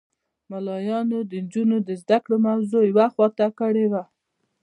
ملایانو 0.49 1.19
د 1.31 1.33
نجونو 1.43 1.77
د 1.87 1.89
زده 2.01 2.17
کړو 2.23 2.37
موضوع 2.47 2.83
یوه 2.91 3.07
خوا 3.13 3.27
ته 3.37 3.47
کړې 3.59 3.85
وه. 3.91 4.03